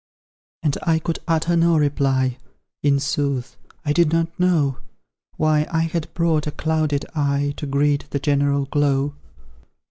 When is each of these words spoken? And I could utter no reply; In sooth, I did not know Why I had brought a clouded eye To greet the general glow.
And 0.63 0.79
I 0.81 0.97
could 0.97 1.19
utter 1.27 1.55
no 1.55 1.77
reply; 1.77 2.39
In 2.81 2.99
sooth, 2.99 3.55
I 3.85 3.93
did 3.93 4.11
not 4.11 4.29
know 4.39 4.79
Why 5.37 5.67
I 5.71 5.81
had 5.83 6.11
brought 6.15 6.47
a 6.47 6.51
clouded 6.51 7.05
eye 7.13 7.53
To 7.57 7.67
greet 7.67 8.09
the 8.09 8.17
general 8.17 8.65
glow. 8.65 9.13